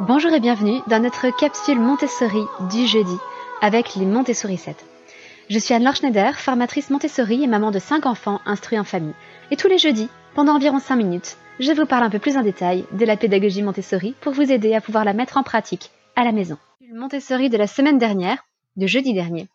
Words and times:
Bonjour 0.00 0.32
et 0.32 0.38
bienvenue 0.38 0.78
dans 0.86 1.02
notre 1.02 1.36
capsule 1.36 1.80
Montessori 1.80 2.44
du 2.70 2.86
jeudi 2.86 3.16
avec 3.60 3.96
les 3.96 4.06
Montessori 4.06 4.56
7. 4.56 4.76
Je 5.50 5.58
suis 5.58 5.74
Anne-Laure 5.74 5.96
Schneider, 5.96 6.38
formatrice 6.38 6.90
Montessori 6.90 7.42
et 7.42 7.48
maman 7.48 7.72
de 7.72 7.80
5 7.80 8.06
enfants 8.06 8.40
instruits 8.46 8.78
en 8.78 8.84
famille. 8.84 9.16
Et 9.50 9.56
tous 9.56 9.66
les 9.66 9.76
jeudis, 9.76 10.08
pendant 10.36 10.54
environ 10.54 10.78
5 10.78 10.94
minutes, 10.94 11.36
je 11.58 11.72
vous 11.72 11.84
parle 11.84 12.04
un 12.04 12.10
peu 12.10 12.20
plus 12.20 12.36
en 12.36 12.42
détail 12.42 12.84
de 12.92 13.04
la 13.04 13.16
pédagogie 13.16 13.64
Montessori 13.64 14.14
pour 14.20 14.34
vous 14.34 14.52
aider 14.52 14.72
à 14.72 14.80
pouvoir 14.80 15.04
la 15.04 15.14
mettre 15.14 15.36
en 15.36 15.42
pratique 15.42 15.90
à 16.14 16.22
la 16.22 16.30
maison. 16.30 16.58
Montessori 16.94 17.50
de 17.50 17.56
la 17.56 17.66
semaine 17.66 17.98
dernière, 17.98 18.38
de 18.76 18.86
jeudi 18.86 19.14
dernier, 19.14 19.48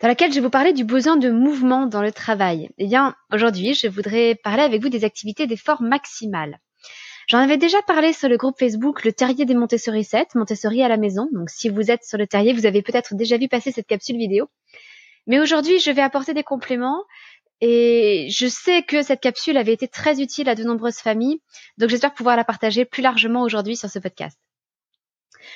dans 0.00 0.06
laquelle 0.06 0.32
je 0.32 0.40
vous 0.40 0.50
parler 0.50 0.72
du 0.72 0.84
besoin 0.84 1.16
de 1.16 1.30
mouvement 1.30 1.86
dans 1.86 2.02
le 2.02 2.12
travail. 2.12 2.70
Eh 2.78 2.86
bien, 2.86 3.16
aujourd'hui, 3.32 3.74
je 3.74 3.88
voudrais 3.88 4.36
parler 4.36 4.62
avec 4.62 4.80
vous 4.80 4.88
des 4.88 5.04
activités 5.04 5.48
d'effort 5.48 5.82
maximal. 5.82 6.60
J'en 7.32 7.38
avais 7.38 7.56
déjà 7.56 7.80
parlé 7.80 8.12
sur 8.12 8.28
le 8.28 8.36
groupe 8.36 8.58
Facebook 8.58 9.04
Le 9.04 9.12
Terrier 9.14 9.46
des 9.46 9.54
Montessori 9.54 10.04
7, 10.04 10.34
Montessori 10.34 10.82
à 10.82 10.88
la 10.88 10.98
maison. 10.98 11.30
Donc 11.32 11.48
si 11.48 11.70
vous 11.70 11.90
êtes 11.90 12.04
sur 12.04 12.18
le 12.18 12.26
terrier, 12.26 12.52
vous 12.52 12.66
avez 12.66 12.82
peut-être 12.82 13.14
déjà 13.14 13.38
vu 13.38 13.48
passer 13.48 13.72
cette 13.72 13.86
capsule 13.86 14.18
vidéo. 14.18 14.50
Mais 15.26 15.40
aujourd'hui, 15.40 15.78
je 15.78 15.90
vais 15.90 16.02
apporter 16.02 16.34
des 16.34 16.42
compléments 16.42 17.02
et 17.62 18.28
je 18.30 18.46
sais 18.46 18.82
que 18.82 19.00
cette 19.00 19.22
capsule 19.22 19.56
avait 19.56 19.72
été 19.72 19.88
très 19.88 20.20
utile 20.20 20.46
à 20.50 20.54
de 20.54 20.62
nombreuses 20.62 20.98
familles, 20.98 21.40
donc 21.78 21.88
j'espère 21.88 22.12
pouvoir 22.12 22.36
la 22.36 22.44
partager 22.44 22.84
plus 22.84 23.00
largement 23.00 23.40
aujourd'hui 23.44 23.76
sur 23.76 23.88
ce 23.88 23.98
podcast. 23.98 24.38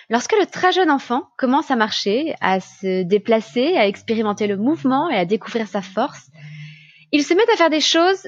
Lorsque 0.08 0.32
le 0.32 0.46
très 0.46 0.72
jeune 0.72 0.90
enfant 0.90 1.28
commence 1.36 1.70
à 1.70 1.76
marcher, 1.76 2.36
à 2.40 2.60
se 2.60 3.02
déplacer, 3.02 3.76
à 3.76 3.86
expérimenter 3.86 4.46
le 4.46 4.56
mouvement 4.56 5.10
et 5.10 5.16
à 5.16 5.26
découvrir 5.26 5.68
sa 5.68 5.82
force, 5.82 6.30
il 7.12 7.22
se 7.22 7.34
met 7.34 7.44
à 7.52 7.56
faire 7.56 7.68
des 7.68 7.82
choses 7.82 8.26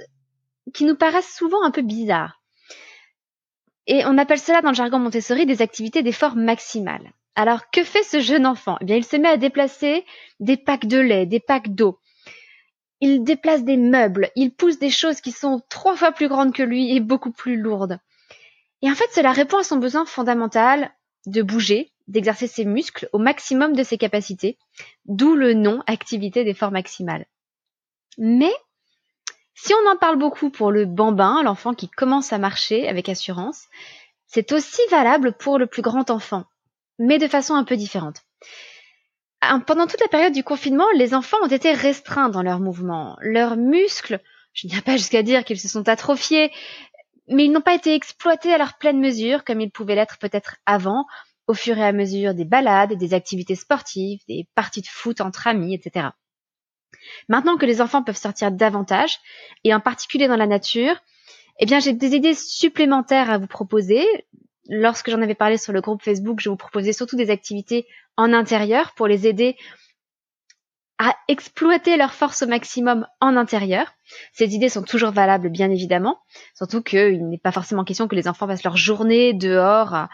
qui 0.74 0.84
nous 0.84 0.96
paraissent 0.96 1.34
souvent 1.34 1.62
un 1.62 1.70
peu 1.70 1.80
bizarres. 1.80 2.37
Et 3.90 4.04
on 4.04 4.18
appelle 4.18 4.38
cela 4.38 4.60
dans 4.60 4.68
le 4.68 4.74
jargon 4.74 4.98
Montessori 4.98 5.46
des 5.46 5.62
activités 5.62 6.02
d'effort 6.02 6.36
maximal. 6.36 7.00
Alors 7.34 7.70
que 7.70 7.82
fait 7.82 8.02
ce 8.02 8.20
jeune 8.20 8.46
enfant? 8.46 8.76
Eh 8.82 8.84
bien, 8.84 8.96
il 8.96 9.04
se 9.04 9.16
met 9.16 9.28
à 9.28 9.38
déplacer 9.38 10.04
des 10.40 10.58
packs 10.58 10.86
de 10.86 10.98
lait, 10.98 11.24
des 11.24 11.40
packs 11.40 11.74
d'eau. 11.74 11.98
Il 13.00 13.24
déplace 13.24 13.64
des 13.64 13.78
meubles, 13.78 14.30
il 14.36 14.52
pousse 14.52 14.78
des 14.78 14.90
choses 14.90 15.22
qui 15.22 15.32
sont 15.32 15.62
trois 15.70 15.96
fois 15.96 16.12
plus 16.12 16.28
grandes 16.28 16.52
que 16.52 16.62
lui 16.62 16.94
et 16.94 17.00
beaucoup 17.00 17.32
plus 17.32 17.56
lourdes. 17.56 17.98
Et 18.82 18.90
en 18.90 18.94
fait, 18.94 19.08
cela 19.12 19.32
répond 19.32 19.56
à 19.56 19.62
son 19.62 19.78
besoin 19.78 20.04
fondamental 20.04 20.92
de 21.26 21.40
bouger, 21.40 21.90
d'exercer 22.08 22.46
ses 22.46 22.66
muscles 22.66 23.08
au 23.12 23.18
maximum 23.18 23.74
de 23.74 23.82
ses 23.84 23.96
capacités, 23.96 24.58
d'où 25.06 25.34
le 25.34 25.54
nom 25.54 25.82
activité 25.86 26.44
d'effort 26.44 26.72
maximal. 26.72 27.24
Mais 28.18 28.52
si 29.60 29.74
on 29.74 29.90
en 29.90 29.96
parle 29.96 30.18
beaucoup 30.18 30.50
pour 30.50 30.70
le 30.70 30.84
bambin, 30.84 31.42
l'enfant 31.42 31.74
qui 31.74 31.88
commence 31.88 32.32
à 32.32 32.38
marcher 32.38 32.88
avec 32.88 33.08
assurance, 33.08 33.64
c'est 34.26 34.52
aussi 34.52 34.80
valable 34.88 35.32
pour 35.32 35.58
le 35.58 35.66
plus 35.66 35.82
grand 35.82 36.10
enfant, 36.10 36.44
mais 37.00 37.18
de 37.18 37.26
façon 37.26 37.54
un 37.54 37.64
peu 37.64 37.76
différente. 37.76 38.22
Pendant 39.66 39.88
toute 39.88 40.00
la 40.00 40.08
période 40.08 40.32
du 40.32 40.44
confinement, 40.44 40.86
les 40.94 41.12
enfants 41.12 41.38
ont 41.42 41.48
été 41.48 41.72
restreints 41.72 42.28
dans 42.28 42.42
leurs 42.42 42.60
mouvements. 42.60 43.16
Leurs 43.20 43.56
muscles, 43.56 44.20
je 44.52 44.68
n'irai 44.68 44.82
pas 44.82 44.96
jusqu'à 44.96 45.24
dire 45.24 45.44
qu'ils 45.44 45.58
se 45.58 45.68
sont 45.68 45.88
atrophiés, 45.88 46.52
mais 47.26 47.46
ils 47.46 47.52
n'ont 47.52 47.60
pas 47.60 47.74
été 47.74 47.94
exploités 47.94 48.54
à 48.54 48.58
leur 48.58 48.78
pleine 48.78 49.00
mesure 49.00 49.44
comme 49.44 49.60
ils 49.60 49.72
pouvaient 49.72 49.96
l'être 49.96 50.18
peut-être 50.18 50.54
avant, 50.66 51.04
au 51.48 51.54
fur 51.54 51.76
et 51.78 51.84
à 51.84 51.92
mesure 51.92 52.32
des 52.32 52.44
balades, 52.44 52.94
des 52.94 53.12
activités 53.12 53.56
sportives, 53.56 54.20
des 54.28 54.48
parties 54.54 54.82
de 54.82 54.88
foot 54.88 55.20
entre 55.20 55.48
amis, 55.48 55.74
etc. 55.74 56.10
Maintenant 57.28 57.56
que 57.56 57.66
les 57.66 57.80
enfants 57.80 58.02
peuvent 58.02 58.16
sortir 58.16 58.50
davantage, 58.50 59.18
et 59.64 59.74
en 59.74 59.80
particulier 59.80 60.28
dans 60.28 60.36
la 60.36 60.46
nature, 60.46 60.96
eh 61.58 61.66
bien, 61.66 61.80
j'ai 61.80 61.92
des 61.92 62.14
idées 62.14 62.34
supplémentaires 62.34 63.30
à 63.30 63.38
vous 63.38 63.46
proposer. 63.46 64.04
Lorsque 64.68 65.10
j'en 65.10 65.22
avais 65.22 65.34
parlé 65.34 65.56
sur 65.56 65.72
le 65.72 65.80
groupe 65.80 66.02
Facebook, 66.02 66.40
je 66.40 66.50
vous 66.50 66.56
proposais 66.56 66.92
surtout 66.92 67.16
des 67.16 67.30
activités 67.30 67.86
en 68.16 68.32
intérieur 68.32 68.92
pour 68.94 69.06
les 69.06 69.26
aider 69.26 69.56
à 70.98 71.14
exploiter 71.28 71.96
leur 71.96 72.12
force 72.12 72.42
au 72.42 72.46
maximum 72.48 73.06
en 73.20 73.36
intérieur. 73.36 73.92
Ces 74.32 74.54
idées 74.54 74.68
sont 74.68 74.82
toujours 74.82 75.12
valables, 75.12 75.48
bien 75.48 75.70
évidemment, 75.70 76.18
surtout 76.54 76.82
qu'il 76.82 77.28
n'est 77.28 77.38
pas 77.38 77.52
forcément 77.52 77.84
question 77.84 78.08
que 78.08 78.16
les 78.16 78.26
enfants 78.26 78.48
passent 78.48 78.64
leur 78.64 78.76
journée 78.76 79.32
dehors 79.32 79.94
à, 79.94 80.08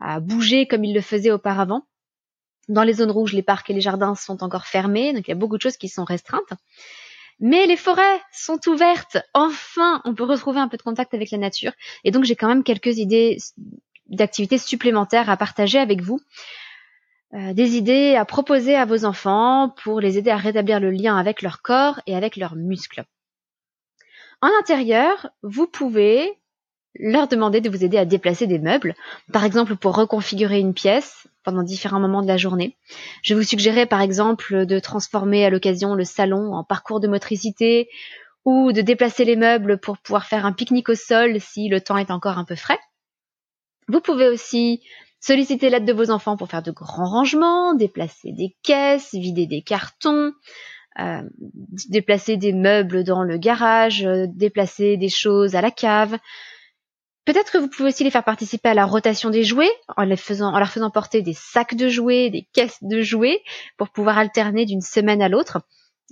à 0.00 0.20
bouger 0.20 0.66
comme 0.66 0.84
ils 0.84 0.94
le 0.94 1.00
faisaient 1.00 1.30
auparavant. 1.30 1.86
Dans 2.68 2.82
les 2.82 2.94
zones 2.94 3.10
rouges, 3.10 3.32
les 3.32 3.42
parcs 3.42 3.68
et 3.70 3.74
les 3.74 3.80
jardins 3.80 4.14
sont 4.14 4.42
encore 4.42 4.66
fermés, 4.66 5.12
donc 5.12 5.26
il 5.26 5.30
y 5.30 5.32
a 5.32 5.36
beaucoup 5.36 5.56
de 5.56 5.62
choses 5.62 5.76
qui 5.76 5.88
sont 5.88 6.04
restreintes. 6.04 6.52
Mais 7.40 7.66
les 7.66 7.76
forêts 7.76 8.20
sont 8.32 8.60
ouvertes. 8.68 9.18
Enfin, 9.34 10.00
on 10.04 10.14
peut 10.14 10.24
retrouver 10.24 10.60
un 10.60 10.68
peu 10.68 10.76
de 10.76 10.82
contact 10.82 11.14
avec 11.14 11.30
la 11.30 11.38
nature. 11.38 11.72
Et 12.04 12.10
donc, 12.10 12.24
j'ai 12.24 12.36
quand 12.36 12.48
même 12.48 12.62
quelques 12.62 12.98
idées 12.98 13.38
d'activités 14.06 14.58
supplémentaires 14.58 15.28
à 15.28 15.36
partager 15.36 15.78
avec 15.78 16.00
vous. 16.00 16.20
Euh, 17.34 17.52
des 17.52 17.76
idées 17.76 18.14
à 18.14 18.24
proposer 18.24 18.76
à 18.76 18.84
vos 18.84 19.04
enfants 19.04 19.74
pour 19.82 20.00
les 20.00 20.18
aider 20.18 20.30
à 20.30 20.36
rétablir 20.36 20.78
le 20.78 20.90
lien 20.90 21.16
avec 21.16 21.42
leur 21.42 21.62
corps 21.62 22.00
et 22.06 22.14
avec 22.14 22.36
leurs 22.36 22.54
muscles. 22.54 23.04
En 24.40 24.50
intérieur, 24.60 25.30
vous 25.42 25.66
pouvez 25.66 26.38
leur 26.98 27.28
demander 27.28 27.60
de 27.60 27.70
vous 27.70 27.84
aider 27.84 27.98
à 27.98 28.04
déplacer 28.04 28.46
des 28.46 28.58
meubles, 28.58 28.94
par 29.32 29.44
exemple 29.44 29.76
pour 29.76 29.96
reconfigurer 29.96 30.58
une 30.58 30.74
pièce 30.74 31.26
pendant 31.42 31.62
différents 31.62 32.00
moments 32.00 32.22
de 32.22 32.28
la 32.28 32.36
journée. 32.36 32.76
Je 33.22 33.34
vous 33.34 33.42
suggérer 33.42 33.86
par 33.86 34.00
exemple 34.00 34.66
de 34.66 34.78
transformer 34.78 35.44
à 35.44 35.50
l'occasion 35.50 35.94
le 35.94 36.04
salon 36.04 36.54
en 36.54 36.64
parcours 36.64 37.00
de 37.00 37.08
motricité 37.08 37.88
ou 38.44 38.72
de 38.72 38.80
déplacer 38.80 39.24
les 39.24 39.36
meubles 39.36 39.78
pour 39.78 39.98
pouvoir 39.98 40.26
faire 40.26 40.46
un 40.46 40.52
pique-nique 40.52 40.88
au 40.88 40.94
sol 40.94 41.40
si 41.40 41.68
le 41.68 41.80
temps 41.80 41.98
est 41.98 42.10
encore 42.10 42.38
un 42.38 42.44
peu 42.44 42.54
frais. 42.54 42.78
Vous 43.88 44.00
pouvez 44.00 44.28
aussi 44.28 44.82
solliciter 45.20 45.70
l'aide 45.70 45.86
de 45.86 45.92
vos 45.92 46.10
enfants 46.10 46.36
pour 46.36 46.48
faire 46.48 46.62
de 46.62 46.70
grands 46.70 47.08
rangements, 47.08 47.74
déplacer 47.74 48.32
des 48.32 48.54
caisses, 48.62 49.14
vider 49.14 49.46
des 49.46 49.62
cartons, 49.62 50.32
euh, 51.00 51.22
déplacer 51.88 52.36
des 52.36 52.52
meubles 52.52 53.04
dans 53.04 53.22
le 53.22 53.38
garage, 53.38 54.04
euh, 54.04 54.26
déplacer 54.28 54.96
des 54.96 55.08
choses 55.08 55.54
à 55.56 55.60
la 55.60 55.70
cave, 55.70 56.18
Peut-être 57.24 57.50
que 57.50 57.58
vous 57.58 57.68
pouvez 57.68 57.88
aussi 57.88 58.04
les 58.04 58.10
faire 58.10 58.24
participer 58.24 58.68
à 58.68 58.74
la 58.74 58.84
rotation 58.84 59.30
des 59.30 59.44
jouets 59.44 59.70
en, 59.96 60.04
leur 60.04 60.18
faisant 60.18 60.90
porter 60.90 61.22
des 61.22 61.32
sacs 61.32 61.74
de 61.74 61.88
jouets, 61.88 62.28
des 62.28 62.46
caisses 62.52 62.82
de 62.82 63.00
jouets 63.00 63.42
pour 63.78 63.88
pouvoir 63.88 64.18
alterner 64.18 64.66
d'une 64.66 64.82
semaine 64.82 65.22
à 65.22 65.28
l'autre 65.28 65.62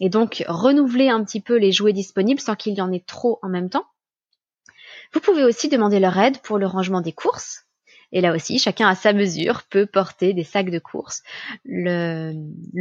et 0.00 0.08
donc 0.08 0.42
renouveler 0.48 1.08
un 1.08 1.22
petit 1.22 1.40
peu 1.40 1.56
les 1.56 1.70
jouets 1.70 1.92
disponibles 1.92 2.40
sans 2.40 2.56
qu'il 2.56 2.74
y 2.74 2.80
en 2.80 2.92
ait 2.92 3.04
trop 3.06 3.38
en 3.42 3.48
même 3.48 3.68
temps. 3.68 3.84
Vous 5.12 5.20
pouvez 5.20 5.44
aussi 5.44 5.68
demander 5.68 6.00
leur 6.00 6.18
aide 6.18 6.38
pour 6.38 6.58
le 6.58 6.66
rangement 6.66 7.02
des 7.02 7.12
courses. 7.12 7.66
Et 8.12 8.20
là 8.20 8.34
aussi, 8.34 8.58
chacun 8.58 8.88
à 8.88 8.94
sa 8.94 9.12
mesure 9.12 9.62
peut 9.70 9.86
porter 9.86 10.34
des 10.34 10.44
sacs 10.44 10.70
de 10.70 10.78
courses. 10.78 11.22
Le, 11.64 12.34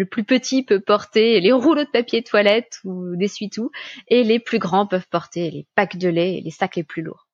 plus 0.04 0.24
petit 0.24 0.64
peut 0.64 0.82
porter 0.82 1.40
les 1.40 1.54
rouleaux 1.54 1.86
de 1.86 1.90
papier 1.90 2.22
toilette 2.22 2.80
ou 2.84 3.16
d'essuie-tout, 3.16 3.72
et 4.08 4.24
les 4.24 4.40
plus 4.40 4.60
grands 4.60 4.86
peuvent 4.86 5.08
porter 5.10 5.50
les 5.52 5.68
packs 5.76 5.98
de 5.98 6.10
lait 6.10 6.38
et 6.38 6.42
les 6.42 6.52
sacs 6.52 6.76
les 6.76 6.84
plus 6.84 7.02
lourds. 7.02 7.28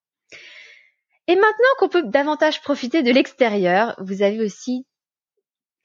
Et 1.27 1.35
maintenant 1.35 1.73
qu'on 1.77 1.89
peut 1.89 2.03
davantage 2.03 2.61
profiter 2.61 3.03
de 3.03 3.11
l'extérieur, 3.11 3.95
vous 3.99 4.21
avez 4.21 4.39
aussi 4.39 4.85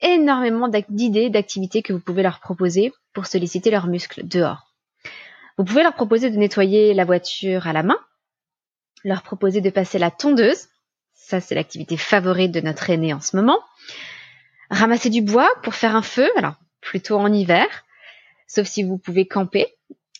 énormément 0.01 0.69
d'idées, 0.89 1.29
d'activités 1.29 1.81
que 1.81 1.93
vous 1.93 1.99
pouvez 1.99 2.23
leur 2.23 2.39
proposer 2.39 2.93
pour 3.13 3.25
solliciter 3.25 3.69
leurs 3.69 3.87
muscles 3.87 4.25
dehors. 4.25 4.73
Vous 5.57 5.65
pouvez 5.65 5.83
leur 5.83 5.93
proposer 5.93 6.29
de 6.29 6.37
nettoyer 6.37 6.93
la 6.93 7.05
voiture 7.05 7.67
à 7.67 7.73
la 7.73 7.83
main, 7.83 7.99
leur 9.03 9.21
proposer 9.21 9.61
de 9.61 9.69
passer 9.69 9.99
la 9.99 10.11
tondeuse, 10.11 10.67
ça 11.13 11.39
c'est 11.41 11.55
l'activité 11.55 11.97
favorite 11.97 12.51
de 12.51 12.61
notre 12.61 12.89
aîné 12.89 13.13
en 13.13 13.21
ce 13.21 13.35
moment, 13.35 13.59
ramasser 14.69 15.09
du 15.09 15.21
bois 15.21 15.49
pour 15.61 15.75
faire 15.75 15.95
un 15.95 16.01
feu, 16.01 16.29
alors 16.37 16.55
plutôt 16.81 17.17
en 17.17 17.31
hiver, 17.31 17.67
sauf 18.47 18.67
si 18.67 18.83
vous 18.83 18.97
pouvez 18.97 19.27
camper, 19.27 19.67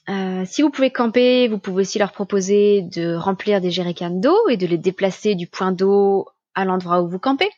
euh, 0.10 0.44
si 0.46 0.62
vous 0.62 0.70
pouvez 0.70 0.92
camper, 0.92 1.48
vous 1.48 1.60
pouvez 1.60 1.82
aussi 1.82 1.98
leur 1.98 2.12
proposer 2.12 2.82
de 2.82 3.16
remplir 3.16 3.62
des 3.62 3.72
jerrycans 3.72 4.10
d'eau 4.10 4.50
et 4.50 4.58
de 4.58 4.68
les 4.68 4.78
déplacer 4.78 5.36
du 5.36 5.48
point 5.48 5.72
d'eau 5.72 6.28
à 6.56 6.66
l'endroit 6.66 7.02
où 7.02 7.08
vous 7.08 7.20
campez. 7.20 7.50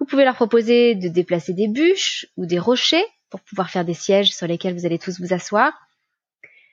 Vous 0.00 0.06
pouvez 0.06 0.24
leur 0.24 0.34
proposer 0.34 0.94
de 0.94 1.08
déplacer 1.08 1.52
des 1.52 1.68
bûches 1.68 2.26
ou 2.36 2.46
des 2.46 2.58
rochers 2.58 3.04
pour 3.28 3.40
pouvoir 3.40 3.70
faire 3.70 3.84
des 3.84 3.94
sièges 3.94 4.34
sur 4.34 4.46
lesquels 4.46 4.74
vous 4.74 4.86
allez 4.86 4.98
tous 4.98 5.20
vous 5.20 5.32
asseoir. 5.32 5.72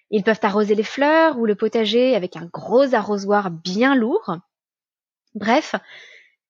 Ils 0.10 0.24
peuvent 0.24 0.40
arroser 0.42 0.74
les 0.74 0.84
fleurs 0.84 1.38
ou 1.38 1.46
le 1.46 1.56
potager 1.56 2.16
avec 2.16 2.36
un 2.36 2.46
gros 2.46 2.96
arrosoir 2.96 3.52
bien 3.52 3.94
lourd. 3.94 4.38
Bref, 5.36 5.76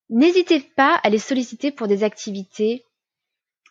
n'hésitez 0.10 0.62
pas 0.62 1.00
à 1.04 1.10
les 1.10 1.20
solliciter 1.20 1.72
pour 1.72 1.88
des 1.88 2.04
activités 2.04 2.86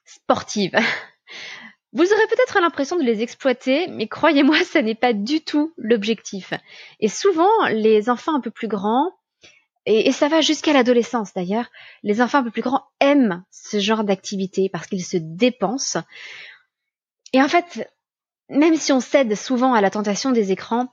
sportives. 0.04 0.76
Vous 1.96 2.12
aurez 2.12 2.26
peut-être 2.28 2.60
l'impression 2.60 2.96
de 2.96 3.02
les 3.02 3.22
exploiter, 3.22 3.86
mais 3.86 4.06
croyez-moi, 4.06 4.58
ce 4.70 4.76
n'est 4.76 4.94
pas 4.94 5.14
du 5.14 5.40
tout 5.40 5.72
l'objectif. 5.78 6.52
Et 7.00 7.08
souvent, 7.08 7.48
les 7.70 8.10
enfants 8.10 8.36
un 8.36 8.42
peu 8.42 8.50
plus 8.50 8.68
grands, 8.68 9.12
et, 9.86 10.12
ça 10.12 10.28
va 10.28 10.42
jusqu'à 10.42 10.74
l'adolescence 10.74 11.32
d'ailleurs, 11.32 11.70
les 12.02 12.20
enfants 12.20 12.38
un 12.38 12.42
peu 12.42 12.50
plus 12.50 12.60
grands 12.60 12.84
aiment 13.00 13.44
ce 13.50 13.78
genre 13.78 14.04
d'activité 14.04 14.68
parce 14.68 14.88
qu'ils 14.88 15.06
se 15.06 15.16
dépensent. 15.16 16.02
Et 17.32 17.40
en 17.40 17.48
fait, 17.48 17.90
même 18.50 18.76
si 18.76 18.92
on 18.92 19.00
cède 19.00 19.34
souvent 19.34 19.72
à 19.72 19.80
la 19.80 19.88
tentation 19.88 20.32
des 20.32 20.52
écrans, 20.52 20.92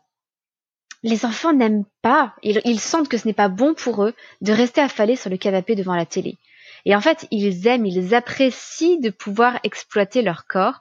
les 1.01 1.25
enfants 1.25 1.51
n'aiment 1.51 1.85
pas, 2.01 2.33
ils, 2.43 2.79
sentent 2.79 3.09
que 3.09 3.17
ce 3.17 3.27
n'est 3.27 3.33
pas 3.33 3.49
bon 3.49 3.73
pour 3.73 4.05
eux 4.05 4.13
de 4.39 4.53
rester 4.53 4.79
affalés 4.79 5.17
sur 5.17 5.29
le 5.29 5.37
canapé 5.37 5.75
devant 5.75 5.95
la 5.95 6.05
télé. 6.05 6.37
Et 6.85 6.95
en 6.95 7.01
fait, 7.01 7.27
ils 7.29 7.67
aiment, 7.67 7.85
ils 7.85 8.15
apprécient 8.15 9.01
de 9.01 9.09
pouvoir 9.09 9.59
exploiter 9.63 10.21
leur 10.21 10.45
corps, 10.47 10.79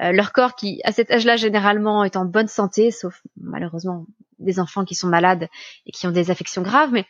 euh, 0.00 0.12
leur 0.12 0.32
corps 0.32 0.54
qui, 0.54 0.80
à 0.84 0.92
cet 0.92 1.10
âge-là, 1.10 1.36
généralement 1.36 2.04
est 2.04 2.16
en 2.16 2.24
bonne 2.24 2.48
santé, 2.48 2.90
sauf 2.90 3.22
malheureusement 3.36 4.06
des 4.38 4.60
enfants 4.60 4.84
qui 4.84 4.94
sont 4.94 5.08
malades 5.08 5.48
et 5.86 5.92
qui 5.92 6.06
ont 6.06 6.12
des 6.12 6.30
affections 6.30 6.62
graves. 6.62 6.90
Mais 6.92 7.04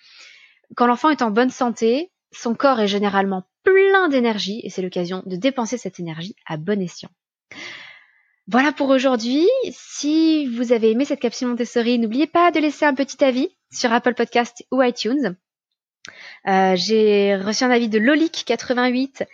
quand 0.74 0.86
l'enfant 0.86 1.10
est 1.10 1.22
en 1.22 1.30
bonne 1.30 1.50
santé, 1.50 2.10
son 2.32 2.54
corps 2.54 2.80
est 2.80 2.88
généralement 2.88 3.44
plein 3.64 4.08
d'énergie 4.08 4.60
et 4.64 4.70
c'est 4.70 4.82
l'occasion 4.82 5.22
de 5.26 5.36
dépenser 5.36 5.78
cette 5.78 6.00
énergie 6.00 6.34
à 6.46 6.56
bon 6.56 6.80
escient. 6.80 7.10
Voilà 8.46 8.72
pour 8.72 8.88
aujourd'hui. 8.88 9.46
Si 9.70 10.46
vous 10.46 10.72
avez 10.72 10.90
aimé 10.90 11.04
cette 11.04 11.20
capsule 11.20 11.48
Montessori, 11.48 11.98
n'oubliez 11.98 12.26
pas 12.26 12.50
de 12.50 12.60
laisser 12.60 12.86
un 12.86 12.94
petit 12.94 13.22
avis 13.22 13.50
sur 13.70 13.92
Apple 13.92 14.14
Podcast 14.14 14.64
ou 14.70 14.82
iTunes. 14.82 15.36
Euh, 16.46 16.74
j'ai 16.76 17.36
reçu 17.36 17.64
un 17.64 17.70
avis 17.70 17.90
de 17.90 17.98
Lolik88 17.98 19.26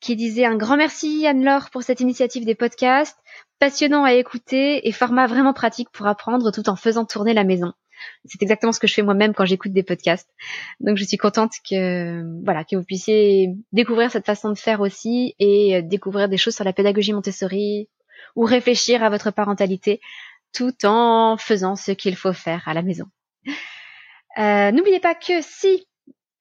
qui 0.00 0.16
disait 0.16 0.44
un 0.44 0.56
grand 0.56 0.76
merci 0.76 1.26
Anne-Laure 1.26 1.70
pour 1.70 1.82
cette 1.82 2.00
initiative 2.00 2.44
des 2.44 2.54
podcasts, 2.54 3.18
passionnant 3.58 4.04
à 4.04 4.14
écouter 4.14 4.86
et 4.86 4.92
format 4.92 5.26
vraiment 5.26 5.52
pratique 5.52 5.90
pour 5.90 6.06
apprendre 6.06 6.50
tout 6.52 6.68
en 6.68 6.76
faisant 6.76 7.04
tourner 7.04 7.34
la 7.34 7.44
maison. 7.44 7.72
C'est 8.24 8.42
exactement 8.42 8.72
ce 8.72 8.78
que 8.78 8.86
je 8.86 8.94
fais 8.94 9.02
moi-même 9.02 9.34
quand 9.34 9.44
j'écoute 9.44 9.72
des 9.72 9.82
podcasts. 9.82 10.30
Donc 10.78 10.96
je 10.96 11.04
suis 11.04 11.16
contente 11.16 11.52
que 11.68 12.22
voilà 12.44 12.64
que 12.64 12.76
vous 12.76 12.84
puissiez 12.84 13.50
découvrir 13.72 14.12
cette 14.12 14.26
façon 14.26 14.50
de 14.50 14.58
faire 14.58 14.80
aussi 14.80 15.34
et 15.40 15.82
découvrir 15.82 16.28
des 16.28 16.36
choses 16.36 16.54
sur 16.54 16.64
la 16.64 16.72
pédagogie 16.72 17.12
Montessori, 17.12 17.88
ou 18.36 18.44
réfléchir 18.44 19.02
à 19.02 19.10
votre 19.10 19.30
parentalité 19.30 20.00
tout 20.54 20.86
en 20.86 21.36
faisant 21.36 21.76
ce 21.76 21.92
qu'il 21.92 22.16
faut 22.16 22.32
faire 22.32 22.62
à 22.66 22.74
la 22.74 22.82
maison. 22.82 23.06
Euh, 24.38 24.70
n'oubliez 24.70 25.00
pas 25.00 25.14
que 25.14 25.42
si 25.42 25.86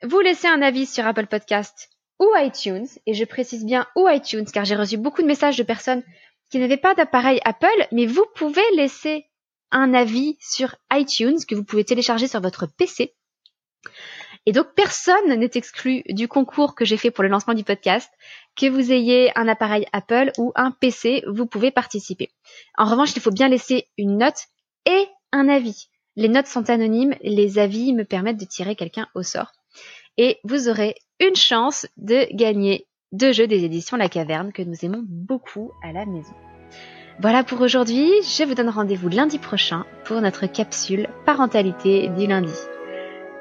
vous 0.03 0.19
laissez 0.19 0.47
un 0.47 0.61
avis 0.61 0.85
sur 0.85 1.05
Apple 1.05 1.27
Podcast 1.27 1.89
ou 2.19 2.27
iTunes, 2.37 2.87
et 3.05 3.13
je 3.13 3.25
précise 3.25 3.65
bien 3.65 3.87
ou 3.95 4.07
iTunes 4.09 4.45
car 4.51 4.65
j'ai 4.65 4.75
reçu 4.75 4.97
beaucoup 4.97 5.21
de 5.21 5.27
messages 5.27 5.57
de 5.57 5.63
personnes 5.63 6.03
qui 6.49 6.59
n'avaient 6.59 6.77
pas 6.77 6.95
d'appareil 6.95 7.39
Apple, 7.43 7.87
mais 7.91 8.05
vous 8.05 8.25
pouvez 8.35 8.63
laisser 8.75 9.25
un 9.71 9.93
avis 9.93 10.37
sur 10.39 10.75
iTunes 10.91 11.39
que 11.47 11.55
vous 11.55 11.63
pouvez 11.63 11.83
télécharger 11.83 12.27
sur 12.27 12.41
votre 12.41 12.67
PC. 12.67 13.13
Et 14.45 14.53
donc 14.53 14.67
personne 14.75 15.33
n'est 15.37 15.51
exclu 15.55 16.03
du 16.07 16.29
concours 16.29 16.73
que 16.73 16.85
j'ai 16.85 16.95
fait 16.95 17.11
pour 17.11 17.23
le 17.23 17.29
lancement 17.29 17.53
du 17.53 17.65
podcast. 17.65 18.09
Que 18.55 18.67
vous 18.67 18.91
ayez 18.91 19.37
un 19.37 19.47
appareil 19.47 19.85
Apple 19.91 20.31
ou 20.37 20.53
un 20.55 20.71
PC, 20.71 21.23
vous 21.27 21.45
pouvez 21.45 21.69
participer. 21.69 22.31
En 22.77 22.85
revanche, 22.85 23.15
il 23.15 23.21
faut 23.21 23.29
bien 23.29 23.49
laisser 23.49 23.89
une 23.97 24.17
note 24.17 24.47
et 24.85 25.05
un 25.33 25.49
avis. 25.49 25.89
Les 26.15 26.29
notes 26.29 26.47
sont 26.47 26.69
anonymes, 26.69 27.13
les 27.21 27.59
avis 27.59 27.93
me 27.93 28.05
permettent 28.05 28.39
de 28.39 28.45
tirer 28.45 28.75
quelqu'un 28.75 29.07
au 29.15 29.21
sort. 29.21 29.51
Et 30.17 30.39
vous 30.45 30.69
aurez 30.69 30.95
une 31.19 31.35
chance 31.35 31.87
de 31.97 32.27
gagner 32.35 32.85
deux 33.11 33.31
jeux 33.31 33.47
des 33.47 33.63
éditions 33.63 33.97
La 33.97 34.09
Caverne 34.09 34.51
que 34.51 34.61
nous 34.61 34.75
aimons 34.83 35.03
beaucoup 35.05 35.71
à 35.83 35.91
la 35.91 36.05
maison. 36.05 36.33
Voilà 37.19 37.43
pour 37.43 37.61
aujourd'hui, 37.61 38.11
je 38.21 38.43
vous 38.43 38.53
donne 38.53 38.69
rendez-vous 38.69 39.09
lundi 39.09 39.39
prochain 39.39 39.85
pour 40.05 40.21
notre 40.21 40.45
capsule 40.45 41.09
parentalité 41.25 42.09
du 42.09 42.27
lundi. 42.27 42.53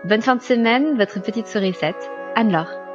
Bonne 0.05 0.23
fin 0.23 0.37
de 0.37 0.43
semaine, 0.43 0.97
votre 0.97 1.21
petite 1.21 1.49
sourisette, 1.49 2.11
Anne-Laure. 2.37 2.86